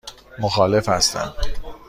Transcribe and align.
مخالف 0.39 0.89
هستم. 0.89 1.33